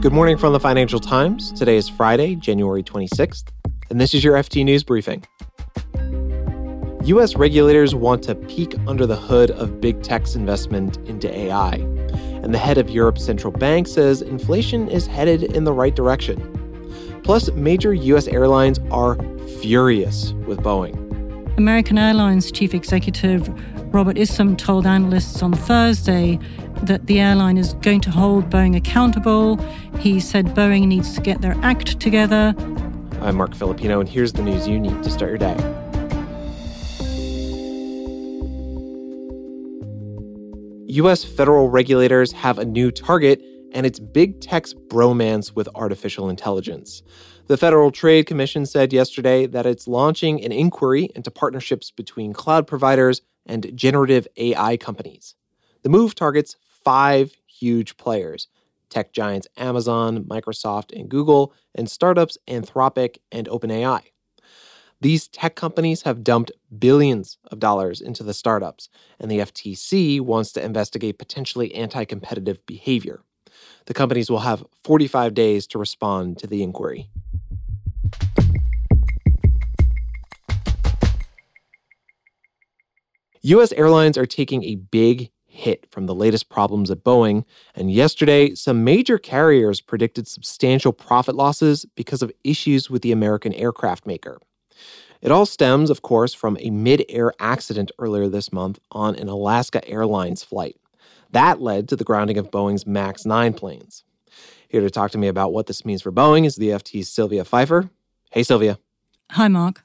[0.00, 1.52] Good morning from the Financial Times.
[1.52, 3.50] Today is Friday, January 26th,
[3.90, 5.26] and this is your FT News Briefing.
[7.04, 7.36] U.S.
[7.36, 11.74] regulators want to peek under the hood of big tech's investment into AI.
[12.42, 17.20] And the head of Europe's central bank says inflation is headed in the right direction.
[17.22, 18.26] Plus, major U.S.
[18.26, 19.16] airlines are
[19.60, 20.96] furious with Boeing.
[21.58, 23.50] American Airlines chief executive
[23.92, 26.38] Robert Isom told analysts on Thursday
[26.82, 29.56] that the airline is going to hold Boeing accountable.
[29.98, 32.54] He said Boeing needs to get their act together.
[33.20, 35.56] I'm Marc Filippino, and here's the news you need to start your day.
[40.88, 41.22] U.S.
[41.22, 43.40] federal regulators have a new target,
[43.72, 47.02] and it's big tech's bromance with artificial intelligence.
[47.46, 52.66] The Federal Trade Commission said yesterday that it's launching an inquiry into partnerships between cloud
[52.66, 55.34] providers and generative AI companies.
[55.82, 58.48] The move targets five huge players
[58.90, 64.02] tech giants Amazon, Microsoft, and Google, and startups Anthropic and OpenAI.
[65.00, 70.52] These tech companies have dumped billions of dollars into the startups, and the FTC wants
[70.52, 73.22] to investigate potentially anti competitive behavior.
[73.86, 77.08] The companies will have 45 days to respond to the inquiry.
[83.42, 83.72] U.S.
[83.72, 85.30] airlines are taking a big
[85.60, 87.44] hit from the latest problems at Boeing,
[87.74, 93.52] and yesterday, some major carriers predicted substantial profit losses because of issues with the American
[93.54, 94.40] aircraft maker.
[95.20, 99.28] It all stems, of course, from a mid air accident earlier this month on an
[99.28, 100.76] Alaska Airlines flight.
[101.30, 104.04] That led to the grounding of Boeing's MAX 9 planes.
[104.68, 107.44] Here to talk to me about what this means for Boeing is the FT's Sylvia
[107.44, 107.90] Pfeiffer.
[108.30, 108.78] Hey, Sylvia.
[109.32, 109.84] Hi, Marc.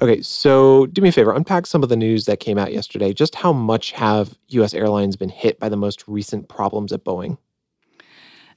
[0.00, 3.12] Okay, so do me a favor, unpack some of the news that came out yesterday.
[3.12, 7.38] Just how much have US airlines been hit by the most recent problems at Boeing?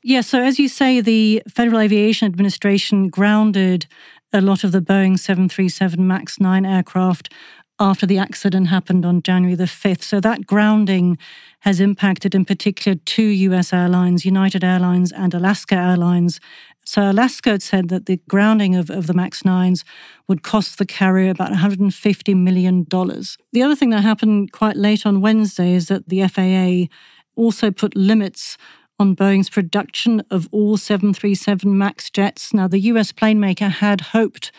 [0.04, 3.88] Yeah, so as you say, the Federal Aviation Administration grounded
[4.34, 7.32] a lot of the Boeing 737 MAX 9 aircraft
[7.80, 10.04] after the accident happened on January the 5th.
[10.04, 11.18] So that grounding
[11.62, 16.40] has impacted in particular two US airlines, United Airlines and Alaska Airlines,
[16.86, 19.84] so Alaska had said that the grounding of, of the MAX 9s
[20.28, 22.86] would cost the carrier about $150 million.
[22.90, 26.94] The other thing that happened quite late on Wednesday is that the FAA
[27.36, 28.58] also put limits
[29.00, 32.54] on Boeing's production of all 737 MAX jets.
[32.54, 34.52] Now, the US plane maker had hoped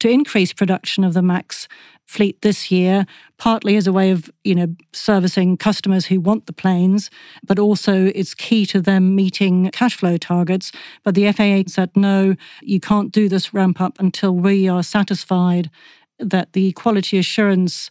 [0.00, 1.68] to increase production of the MAX
[2.06, 3.06] fleet this year,
[3.38, 7.10] partly as a way of, you know, servicing customers who want the planes,
[7.46, 10.72] but also it's key to them meeting cash flow targets.
[11.04, 15.70] But the FAA said, no, you can't do this ramp up until we are satisfied
[16.18, 17.90] that the quality assurance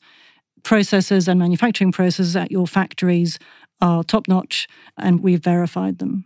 [0.64, 3.40] processes and manufacturing processes at your factories
[3.82, 6.26] are top notch and we've verified them.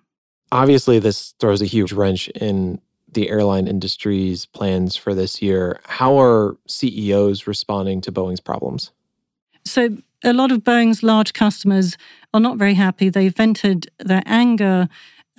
[0.52, 2.80] Obviously, this throws a huge wrench in
[3.12, 5.80] the airline industry's plans for this year.
[5.86, 8.92] How are CEOs responding to Boeing's problems?
[9.64, 11.98] So, a lot of Boeing's large customers
[12.34, 13.10] are not very happy.
[13.10, 14.88] They vented their anger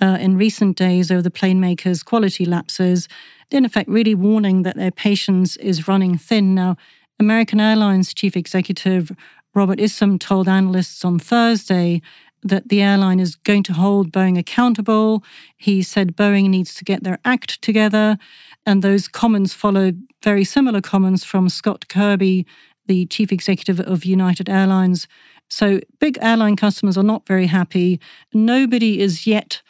[0.01, 3.07] uh, in recent days over the plane maker's quality lapses,
[3.49, 6.55] in effect, really warning that their patience is running thin.
[6.55, 6.77] Now,
[7.19, 9.11] American Airlines chief executive
[9.57, 12.03] Robert Isom told analysts on Thursday
[12.43, 15.23] that the airline is going to hold Boeing accountable.
[15.57, 18.19] He said Boeing needs to get their act together.
[18.67, 22.45] And those comments followed very similar comments from Scott Kirby,
[22.85, 25.07] the chief executive of United Airlines.
[25.49, 27.99] So big airline customers are not very happy.
[28.31, 29.63] Nobody is yet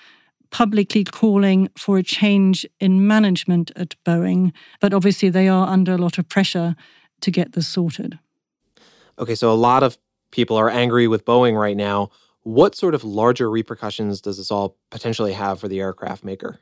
[0.52, 5.98] publicly calling for a change in management at Boeing, but obviously they are under a
[5.98, 6.76] lot of pressure
[7.22, 8.20] to get this sorted.
[9.20, 9.98] Okay, so a lot of
[10.32, 12.10] people are angry with Boeing right now.
[12.44, 16.60] What sort of larger repercussions does this all potentially have for the aircraft maker?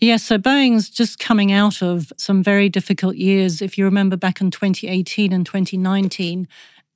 [0.00, 3.60] Yes, so Boeing's just coming out of some very difficult years.
[3.60, 6.46] If you remember back in 2018 and 2019,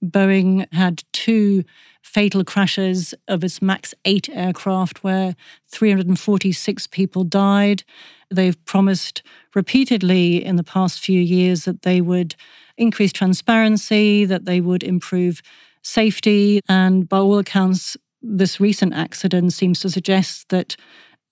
[0.05, 1.65] Boeing had two
[2.03, 5.35] fatal crashes of its MAX 8 aircraft where
[5.71, 7.85] 346 people died.
[8.31, 9.23] They've promised
[9.55, 12.35] repeatedly in the past few years that they would
[12.77, 15.43] increase transparency, that they would improve
[15.83, 16.61] safety.
[16.69, 20.77] And by all accounts, this recent accident seems to suggest that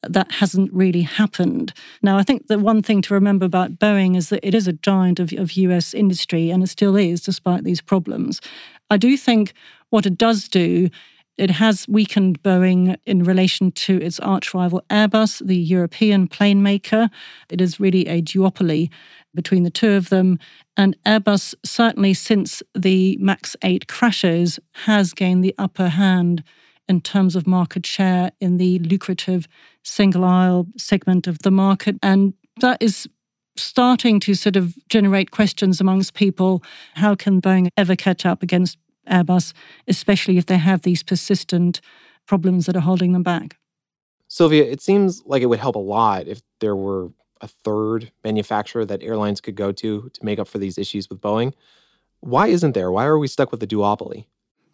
[0.08, 1.74] that hasn't really happened.
[2.02, 4.72] Now, I think the one thing to remember about Boeing is that it is a
[4.72, 8.40] giant of, of US industry, and it still is, despite these problems.
[8.88, 9.52] I do think
[9.90, 10.88] what it does do,
[11.36, 17.08] it has weakened Boeing in relation to its arch rival Airbus, the European plane maker.
[17.48, 18.90] It is really a duopoly
[19.34, 20.38] between the two of them.
[20.76, 26.44] And Airbus, certainly since the MAX 8 crashes, has gained the upper hand
[26.88, 29.46] in terms of market share in the lucrative
[29.84, 31.96] single aisle segment of the market.
[32.02, 33.08] And that is
[33.56, 36.62] starting to sort of generate questions amongst people.
[36.94, 38.76] How can Boeing ever catch up against
[39.08, 39.52] Airbus,
[39.86, 41.80] especially if they have these persistent
[42.26, 43.56] problems that are holding them back?
[44.28, 47.10] Sylvia, it seems like it would help a lot if there were
[47.40, 51.20] a third manufacturer that airlines could go to to make up for these issues with
[51.20, 51.52] Boeing.
[52.20, 52.92] Why isn't there?
[52.92, 54.26] Why are we stuck with the duopoly?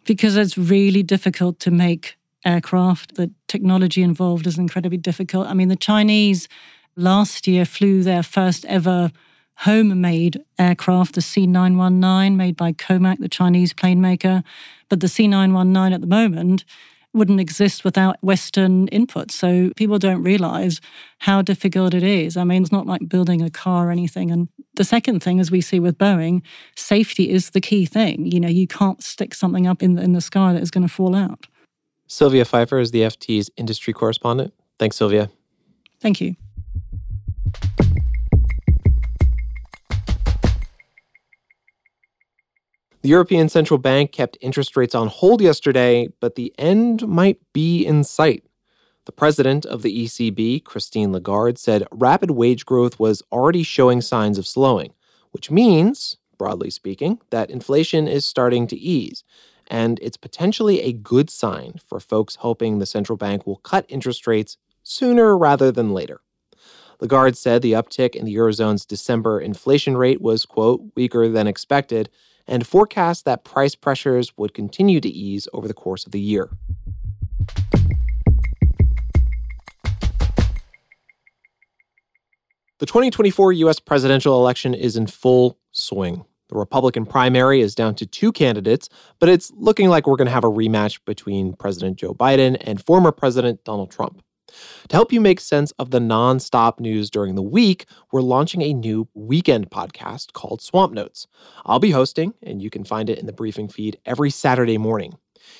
[0.05, 3.15] Because it's really difficult to make aircraft.
[3.15, 5.47] The technology involved is incredibly difficult.
[5.47, 6.47] I mean, the Chinese
[6.95, 9.11] last year flew their first ever
[9.57, 14.43] home-made aircraft, the C919, made by Comac, the Chinese plane maker.
[14.89, 16.63] But the C919 at the moment
[17.13, 19.31] wouldn't exist without Western input.
[19.31, 20.79] So people don't realize
[21.19, 22.37] how difficult it is.
[22.37, 24.29] I mean, it's not like building a car or anything.
[24.29, 26.43] And the second thing, as we see with Boeing,
[26.75, 28.31] safety is the key thing.
[28.31, 30.87] You know, you can't stick something up in the, in the sky that is going
[30.87, 31.47] to fall out.
[32.05, 34.53] Sylvia Pfeiffer is the FT's industry correspondent.
[34.77, 35.29] Thanks, Sylvia.
[35.99, 36.35] Thank you.
[43.07, 47.85] The European Central Bank kept interest rates on hold yesterday, but the end might be
[47.85, 48.43] in sight.
[49.05, 54.37] The president of the ECB, Christine Lagarde, said rapid wage growth was already showing signs
[54.37, 54.91] of slowing,
[55.31, 59.23] which means, broadly speaking, that inflation is starting to ease.
[59.67, 64.27] And it's potentially a good sign for folks hoping the central bank will cut interest
[64.27, 66.19] rates sooner rather than later.
[66.99, 72.09] Lagarde said the uptick in the Eurozone's December inflation rate was, quote, weaker than expected,
[72.47, 76.49] and forecast that price pressures would continue to ease over the course of the year.
[82.79, 86.25] The 2024 US presidential election is in full swing.
[86.49, 88.87] The Republican primary is down to two candidates,
[89.19, 92.83] but it's looking like we're going to have a rematch between President Joe Biden and
[92.83, 94.21] former President Donald Trump.
[94.89, 98.73] To help you make sense of the nonstop news during the week, we're launching a
[98.73, 101.27] new weekend podcast called Swamp Notes.
[101.65, 105.17] I'll be hosting, and you can find it in the briefing feed every Saturday morning.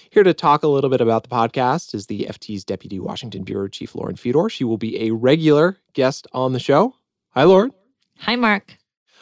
[0.10, 3.68] Here to talk a little bit about the podcast is the FT's Deputy Washington Bureau
[3.68, 4.50] Chief Lauren Fedor.
[4.50, 6.95] She will be a regular guest on the show.
[7.31, 7.72] Hi, Lauren.
[8.19, 8.78] Hi, Marc.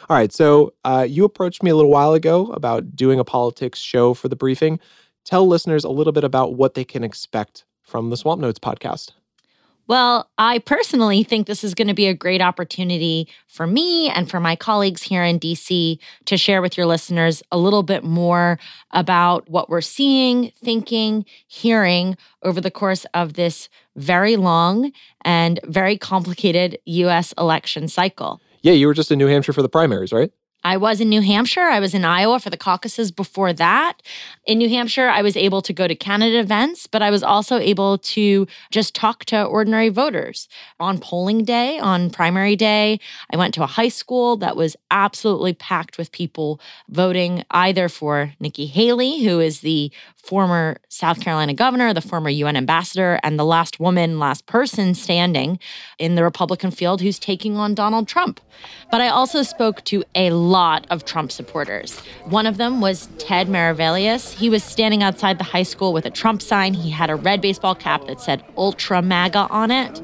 [0.08, 0.32] All right.
[0.32, 4.28] So uh, you approached me a little while ago about doing a politics show for
[4.28, 4.78] the briefing.
[5.24, 9.12] Tell listeners a little bit about what they can expect from the Swamp Notes podcast.
[9.88, 14.28] Well, I personally think this is going to be a great opportunity for me and
[14.28, 18.58] for my colleagues here in DC to share with your listeners a little bit more
[18.90, 24.90] about what we're seeing, thinking, hearing over the course of this very long
[25.24, 28.40] and very complicated US election cycle.
[28.62, 30.32] Yeah, you were just in New Hampshire for the primaries, right?
[30.66, 31.60] I was in New Hampshire.
[31.60, 34.02] I was in Iowa for the caucuses before that.
[34.46, 37.58] In New Hampshire, I was able to go to candidate events, but I was also
[37.58, 40.48] able to just talk to ordinary voters.
[40.80, 42.98] On polling day, on primary day,
[43.32, 48.32] I went to a high school that was absolutely packed with people voting either for
[48.40, 49.92] Nikki Haley, who is the
[50.26, 55.58] former South Carolina governor, the former UN ambassador, and the last woman, last person standing
[55.98, 58.40] in the Republican field who's taking on Donald Trump.
[58.90, 62.00] But I also spoke to a lot of Trump supporters.
[62.24, 64.34] One of them was Ted Maravelius.
[64.34, 66.74] He was standing outside the high school with a Trump sign.
[66.74, 70.02] He had a red baseball cap that said Ultra MAGA on it.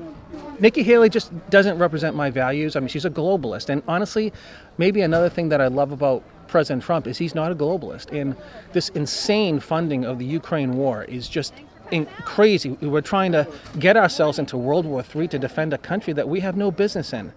[0.61, 2.76] Nikki Haley just doesn't represent my values.
[2.76, 3.68] I mean, she's a globalist.
[3.68, 4.32] And honestly,
[4.78, 8.16] maybe another thing that I love about President Trump is he's not a globalist.
[8.16, 8.37] And
[8.73, 11.54] this insane funding of the Ukraine war is just
[12.25, 12.71] crazy.
[12.80, 16.40] We're trying to get ourselves into World War III to defend a country that we
[16.40, 17.32] have no business in.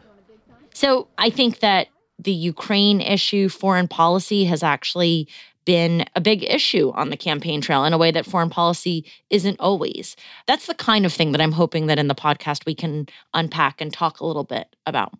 [0.73, 1.87] So I think that
[2.19, 5.27] the Ukraine issue, foreign policy has actually
[5.63, 9.59] been a big issue on the campaign trail in a way that foreign policy isn't
[9.59, 10.15] always.
[10.45, 13.81] That's the kind of thing that I'm hoping that in the podcast we can unpack
[13.81, 15.13] and talk a little bit about.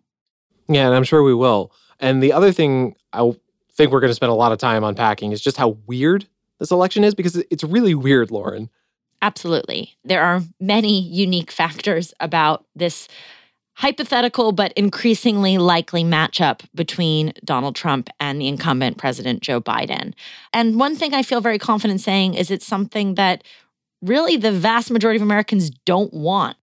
[0.68, 1.72] Yeah, and I'm sure we will.
[1.98, 3.32] And the other thing I
[3.76, 6.26] think we're going to spend a lot of time unpacking is just how weird
[6.58, 8.70] this election is because it's really weird, Lauren.
[9.22, 9.96] Absolutely.
[10.04, 13.08] There are many unique factors about this
[13.74, 20.14] hypothetical but increasingly likely matchup between Donald Trump and the incumbent President Joe Biden.
[20.54, 23.44] And one thing I feel very confident saying is it's something that
[24.00, 26.56] really the vast majority of Americans don't want.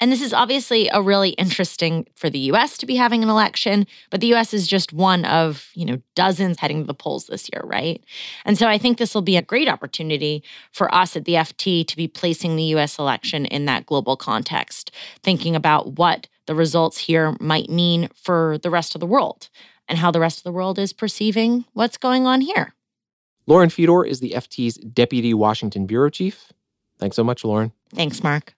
[0.00, 3.86] And this is obviously a really interesting for the US to be having an election,
[4.10, 7.48] but the US is just one of, you know, dozens heading to the polls this
[7.52, 8.02] year, right?
[8.44, 10.42] And so I think this will be a great opportunity
[10.72, 14.90] for us at the FT to be placing the US election in that global context,
[15.22, 19.48] thinking about what the results here might mean for the rest of the world
[19.88, 22.74] and how the rest of the world is perceiving what's going on here.
[23.46, 26.52] Lauren Fedor is the FT's Deputy Washington Bureau Chief.
[26.98, 27.72] Thanks so much, Lauren.
[27.94, 28.54] Thanks, Marc.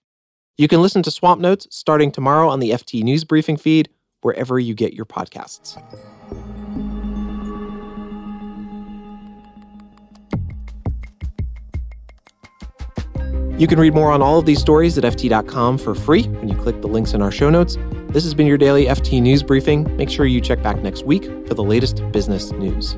[0.57, 3.89] You can listen to Swamp Notes starting tomorrow on the FT News Briefing feed,
[4.21, 5.75] wherever you get your podcasts.
[13.59, 16.55] You can read more on all of these stories at FT.com for free when you
[16.55, 17.77] click the links in our show notes.
[18.09, 19.93] This has been your daily FT News Briefing.
[19.97, 22.95] Make sure you check back next week for the latest business news.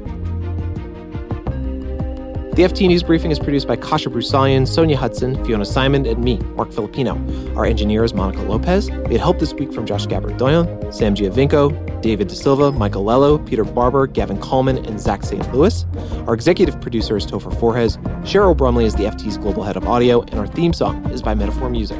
[2.57, 6.39] The FT News Briefing is produced by Kasia Broussalian, Sonja Hutson, Fiona Symon, and me,
[6.55, 7.13] Marc Filippino.
[7.55, 8.89] Our engineer is Monica Lopez.
[8.89, 13.37] We had help this week from Josh Gabert-Doyon, Sam Giovinco, David da Silva, Michael Lello,
[13.45, 15.53] Peter Barber, Gavin Kallmann, and Zach St.
[15.53, 15.85] Louis.
[16.25, 18.01] Our executive producer is Topher Forhecz.
[18.23, 21.35] Cheryl Brumley is the FT's global head of audio, and our theme song is by
[21.35, 21.99] Metaphor Music.